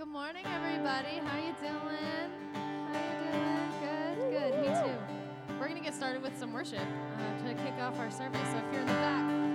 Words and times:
Good 0.00 0.08
morning, 0.08 0.46
everybody. 0.46 1.18
How 1.18 1.36
you 1.36 1.54
doing? 1.60 2.30
How 2.54 3.00
you 3.04 3.16
doing? 3.20 3.68
Good, 3.82 4.30
good. 4.32 4.60
Me 4.62 4.68
too. 4.68 5.54
We're 5.60 5.68
gonna 5.68 5.80
get 5.80 5.94
started 5.94 6.22
with 6.22 6.38
some 6.38 6.54
worship 6.54 6.78
uh, 6.80 7.46
to 7.46 7.52
kick 7.52 7.74
off 7.78 7.98
our 7.98 8.10
service. 8.10 8.40
So 8.50 8.56
if 8.56 8.64
you're 8.72 8.80
in 8.80 8.86
the 8.86 8.94
back, 8.94 9.49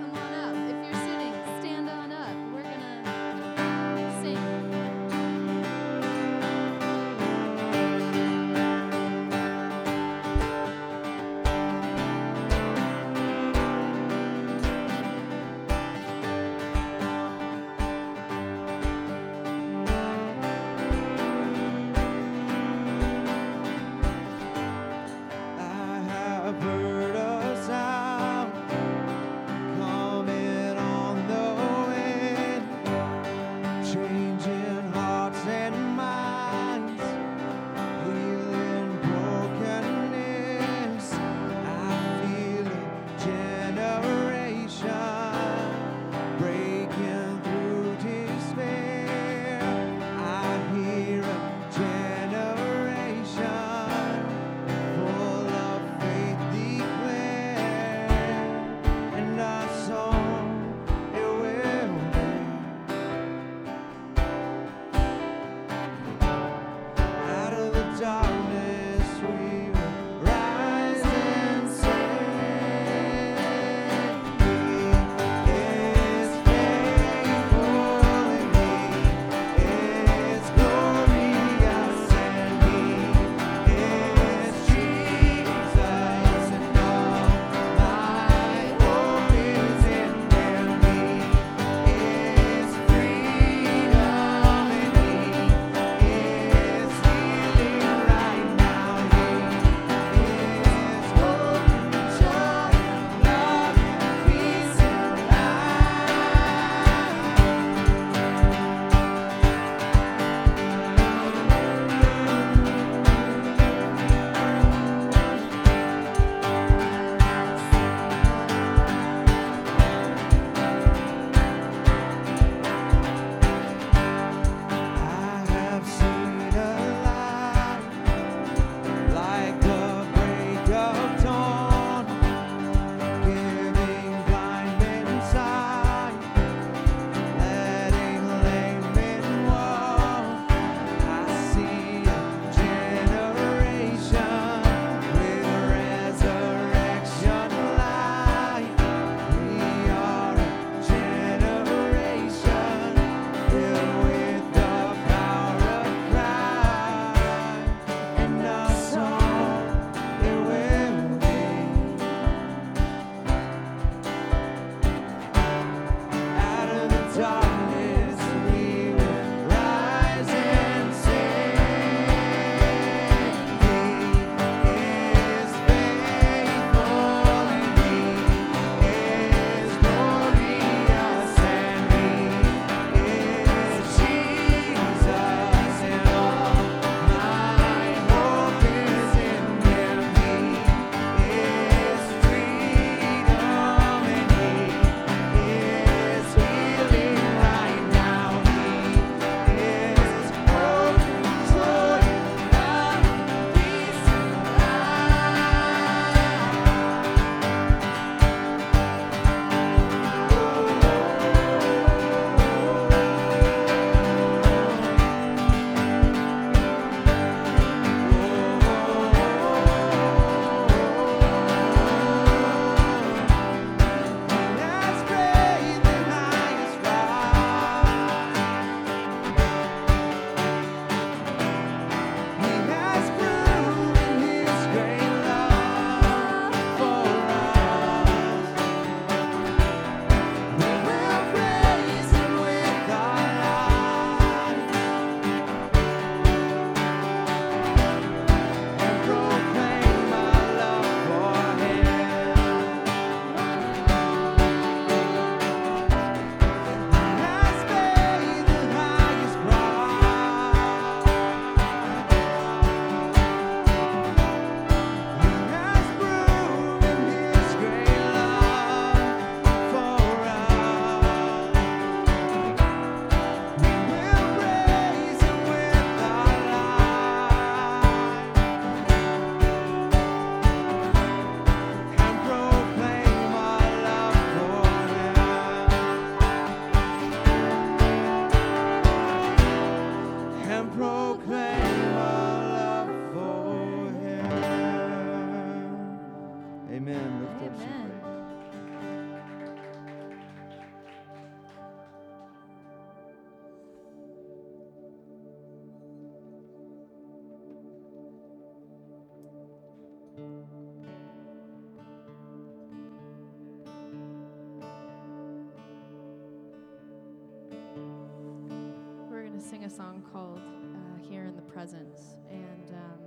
a 319.66 319.70
song 319.70 320.00
called 320.12 320.38
uh, 320.38 321.08
Here 321.10 321.24
in 321.24 321.34
the 321.34 321.42
Presence. 321.42 322.18
And 322.30 322.70
um, 322.70 323.00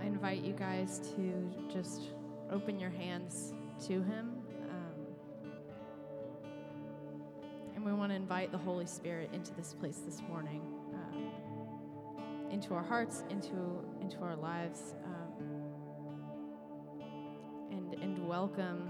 I 0.00 0.06
invite 0.06 0.42
you 0.42 0.54
guys 0.54 1.12
to 1.14 1.52
just 1.70 2.00
open 2.50 2.80
your 2.80 2.88
hands 2.88 3.52
to 3.86 4.02
Him. 4.02 4.38
Um, 4.70 4.94
and 7.76 7.84
we 7.84 7.92
want 7.92 8.10
to 8.10 8.16
invite 8.16 8.50
the 8.50 8.56
Holy 8.56 8.86
Spirit 8.86 9.28
into 9.34 9.52
this 9.52 9.74
place 9.74 9.98
this 9.98 10.22
morning, 10.26 10.62
um, 10.94 11.30
into 12.50 12.72
our 12.72 12.84
hearts, 12.84 13.24
into, 13.28 13.84
into 14.00 14.20
our 14.20 14.36
lives, 14.36 14.94
um, 15.04 15.44
and, 17.72 17.92
and 18.02 18.26
welcome 18.26 18.88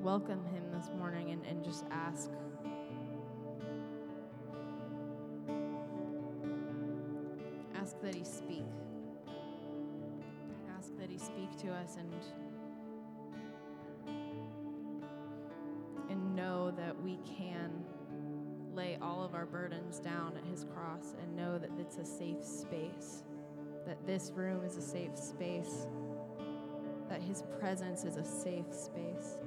welcome 0.00 0.44
him 0.46 0.64
this 0.74 0.90
morning 0.98 1.30
and, 1.30 1.46
and 1.46 1.62
just 1.62 1.84
ask 1.92 2.28
he 8.22 8.28
speak. 8.28 8.64
Ask 10.78 10.96
that 10.98 11.10
he 11.10 11.18
speak 11.18 11.56
to 11.58 11.72
us 11.72 11.96
and 11.98 12.12
and 16.08 16.36
know 16.36 16.70
that 16.72 17.00
we 17.02 17.18
can 17.38 17.84
lay 18.74 18.98
all 19.02 19.24
of 19.24 19.34
our 19.34 19.46
burdens 19.46 19.98
down 19.98 20.34
at 20.36 20.44
his 20.44 20.64
cross 20.64 21.14
and 21.20 21.36
know 21.36 21.58
that 21.58 21.70
it's 21.78 21.98
a 21.98 22.04
safe 22.04 22.44
space 22.44 23.24
that 23.86 24.06
this 24.06 24.30
room 24.34 24.64
is 24.64 24.76
a 24.76 24.82
safe 24.82 25.16
space 25.16 25.86
that 27.08 27.20
his 27.20 27.42
presence 27.58 28.04
is 28.04 28.16
a 28.16 28.24
safe 28.24 28.72
space 28.72 29.38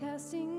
casting 0.00 0.57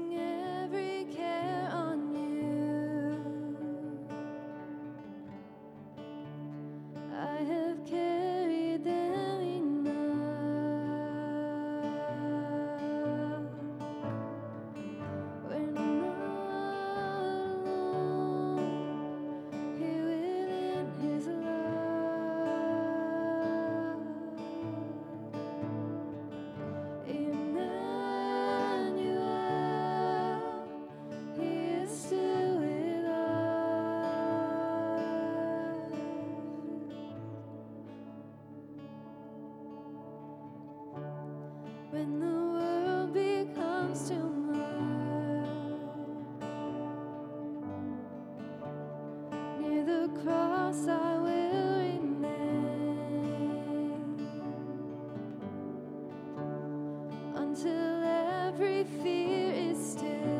until 57.49 58.03
every 58.03 58.83
fear 59.01 59.51
is 59.51 59.93
still. 59.93 60.38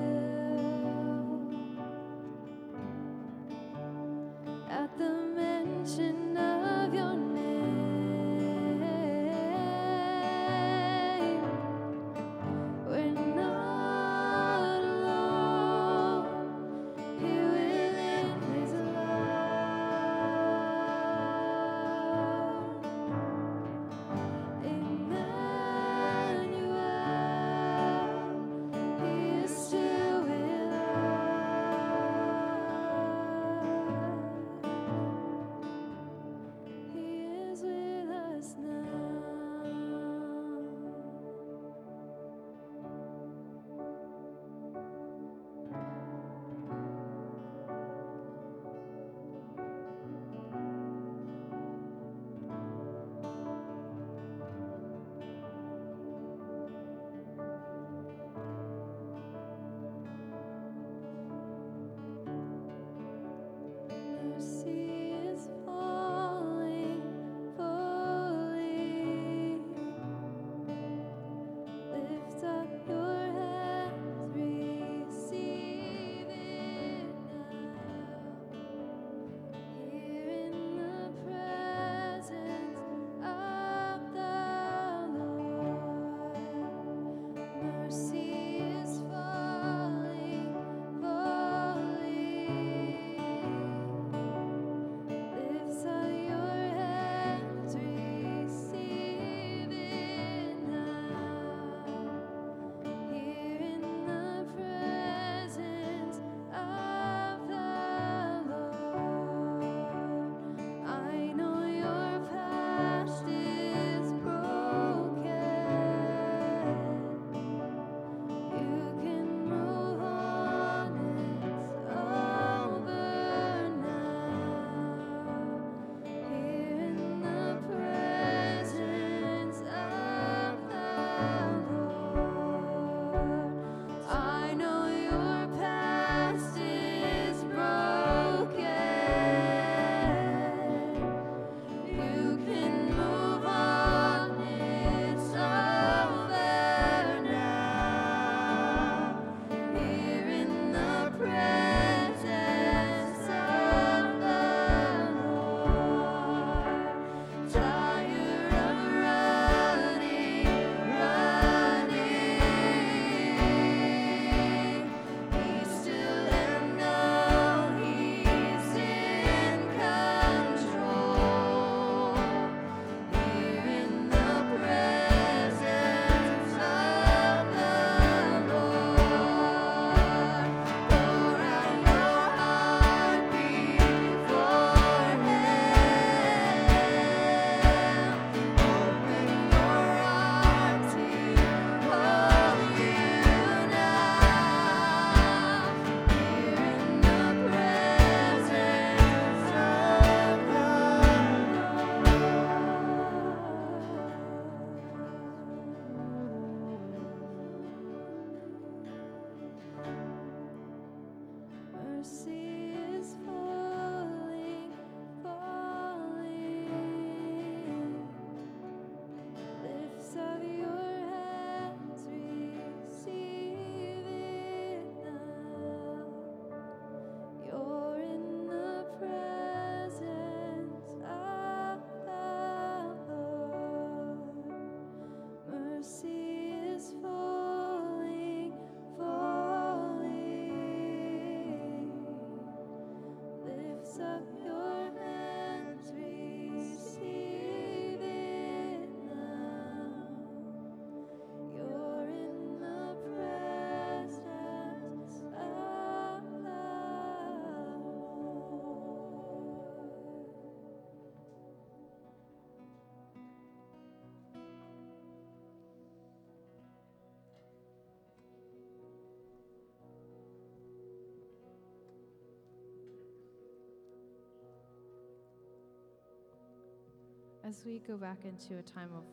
As 277.50 277.64
we 277.66 277.80
go 277.80 277.98
back 277.98 278.20
into 278.26 278.60
a 278.60 278.62
time 278.62 278.92
of 278.96 279.04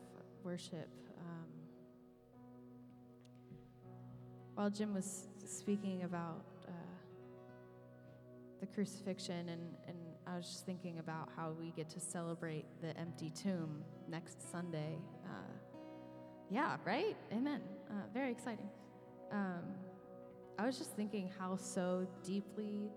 worship, 0.43 0.87
um, 1.19 1.47
while 4.53 4.69
Jim 4.69 4.93
was 4.93 5.27
speaking 5.43 6.03
about 6.03 6.45
uh, 6.67 6.71
the 8.59 8.67
crucifixion, 8.67 9.49
and, 9.49 9.61
and 9.87 9.97
I 10.27 10.37
was 10.37 10.45
just 10.45 10.67
thinking 10.67 10.99
about 10.99 11.29
how 11.35 11.55
we 11.59 11.71
get 11.71 11.89
to 11.89 11.99
celebrate 11.99 12.65
the 12.79 12.95
empty 12.99 13.31
tomb 13.31 13.81
next 14.07 14.51
Sunday. 14.51 14.99
Uh, 15.25 15.51
yeah, 16.51 16.77
right? 16.85 17.17
Amen. 17.33 17.61
Uh, 17.89 17.93
very 18.13 18.29
exciting. 18.29 18.69
Um, 19.31 19.63
I 20.59 20.65
was 20.67 20.77
just 20.77 20.95
thinking 20.95 21.31
how 21.39 21.55
so 21.55 22.05
deeply 22.23 22.91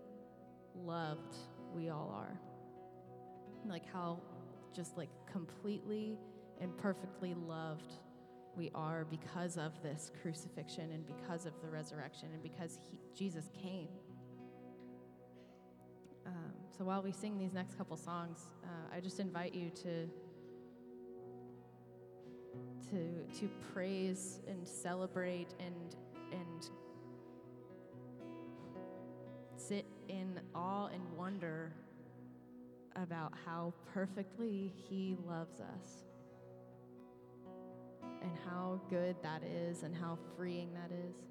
loved 0.76 1.36
we 1.74 1.88
all 1.88 2.12
are. 2.14 2.38
Like 3.66 3.90
how 3.90 4.20
just 4.74 4.96
like 4.96 5.08
completely 5.32 6.18
and 6.60 6.76
perfectly 6.78 7.34
loved 7.34 7.94
we 8.56 8.70
are 8.74 9.04
because 9.04 9.56
of 9.56 9.80
this 9.82 10.10
crucifixion 10.22 10.90
and 10.92 11.06
because 11.06 11.46
of 11.46 11.52
the 11.62 11.68
resurrection 11.68 12.28
and 12.32 12.42
because 12.42 12.78
he, 12.90 12.98
Jesus 13.16 13.48
came. 13.62 13.88
Um, 16.26 16.52
so 16.76 16.84
while 16.84 17.02
we 17.02 17.12
sing 17.12 17.38
these 17.38 17.52
next 17.52 17.78
couple 17.78 17.96
songs, 17.96 18.40
uh, 18.64 18.94
I 18.94 19.00
just 19.00 19.20
invite 19.20 19.54
you 19.54 19.70
to 19.70 20.08
to 22.90 23.38
to 23.40 23.48
praise 23.72 24.40
and 24.48 24.66
celebrate 24.66 25.54
and 25.60 25.96
and 26.32 26.70
sit 29.56 29.86
in 30.08 30.40
awe 30.54 30.86
and 30.86 31.02
wonder 31.16 31.72
about 32.96 33.32
how 33.44 33.72
perfectly 33.92 34.72
He 34.88 35.16
loves 35.26 35.60
us 35.60 36.04
and 38.22 38.32
how 38.46 38.80
good 38.90 39.16
that 39.22 39.42
is 39.42 39.82
and 39.82 39.94
how 39.94 40.18
freeing 40.36 40.72
that 40.74 40.90
is. 40.92 41.29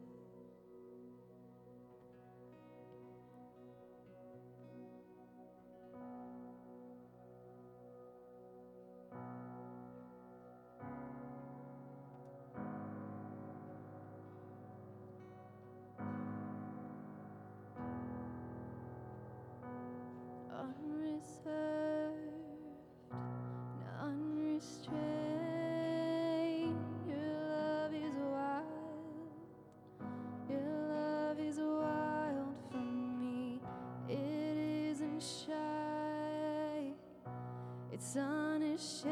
Its 38.00 38.16
unashamed. 38.16 39.12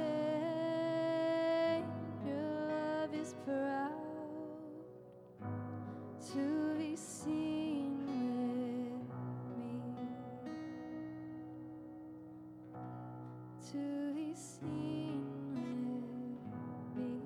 your 2.25 2.69
love 2.69 3.13
is 3.13 3.35
proud 3.43 3.91
to 6.31 6.73
be 6.77 6.95
seen 6.95 7.99
with 8.07 9.03
me, 9.57 9.81
to 13.71 14.13
be 14.15 14.33
seen 14.33 15.25
with 15.53 16.95
me. 16.95 17.19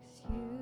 Cause 0.00 0.22
you 0.32 0.57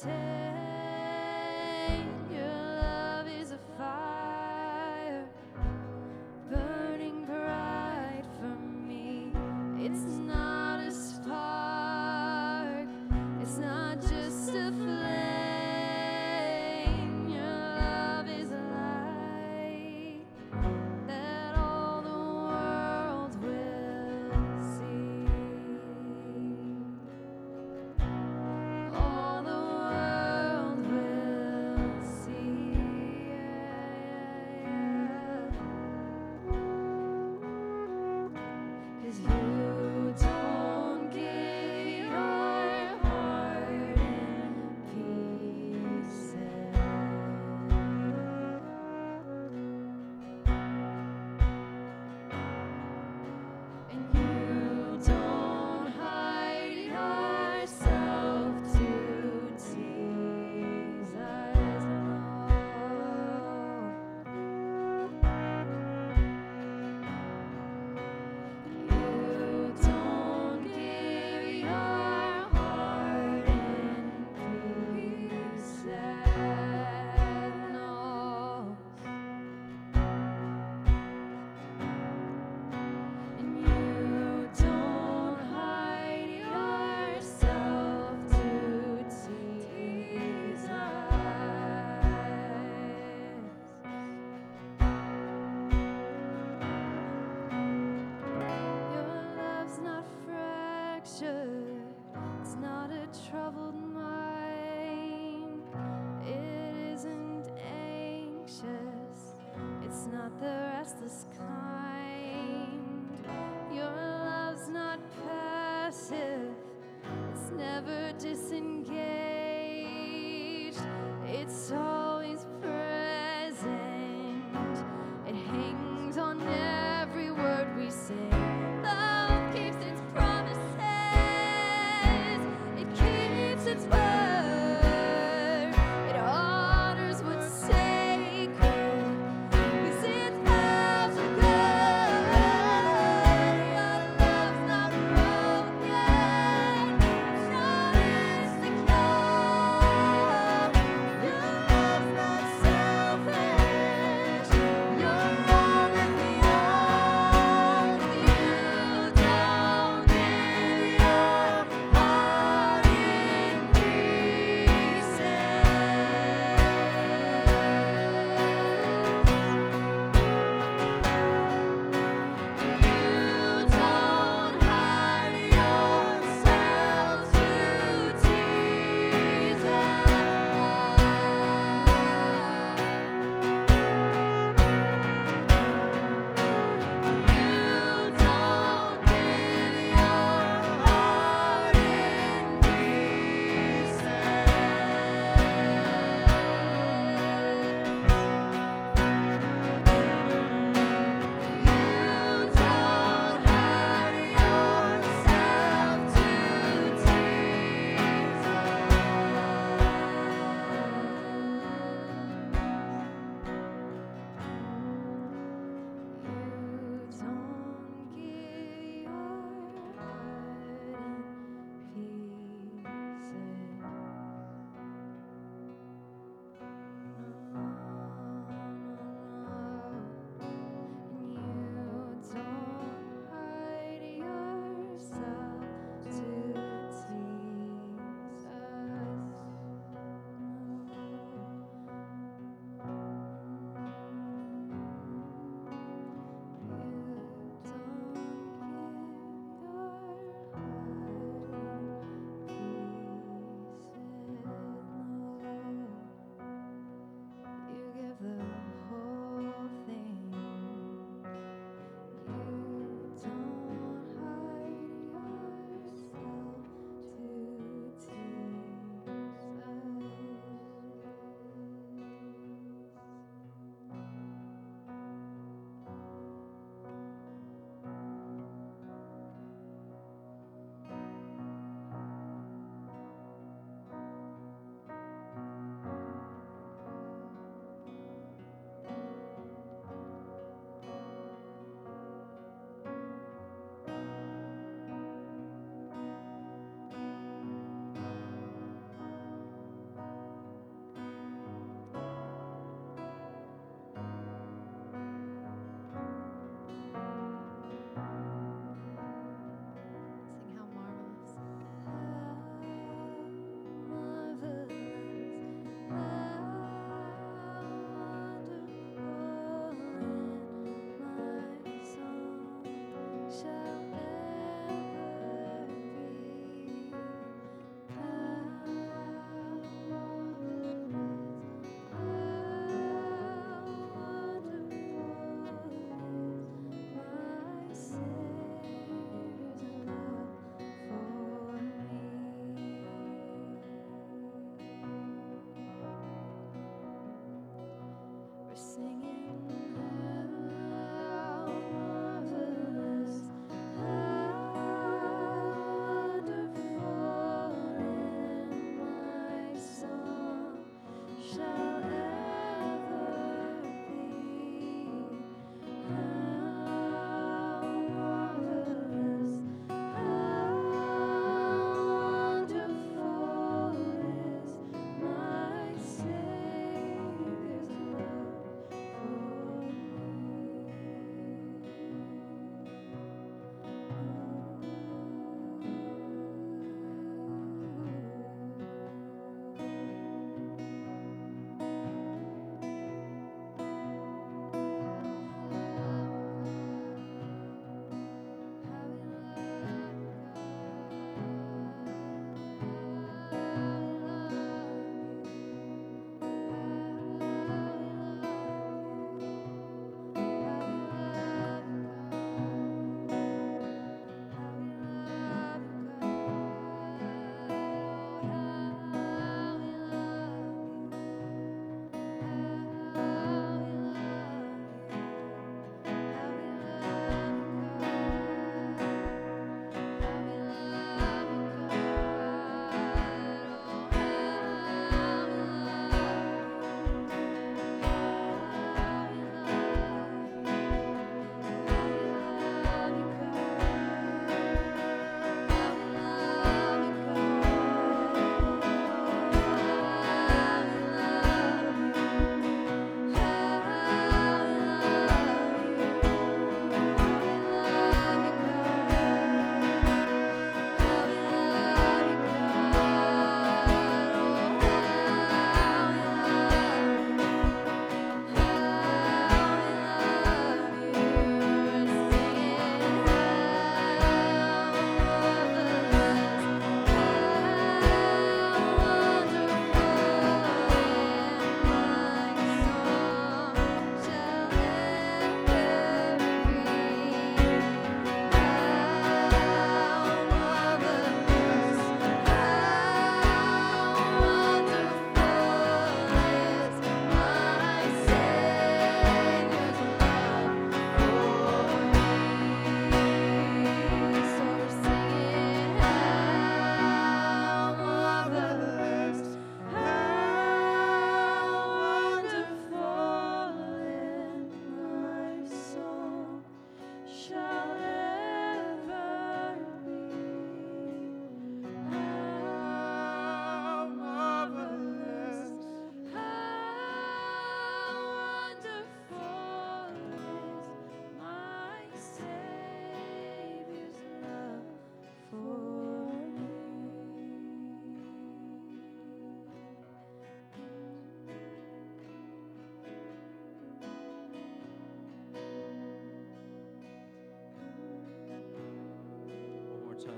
It 0.00 0.37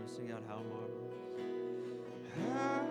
sing 0.07 0.31
out 0.33 0.43
how 0.49 0.61
marvelous. 0.69 1.11
How 2.37 2.90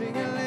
sing 0.00 0.39